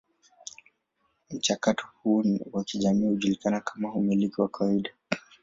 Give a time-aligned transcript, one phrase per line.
[1.31, 4.89] Mchakato huu wa kijamii hujulikana kama umiliki wa kawaida.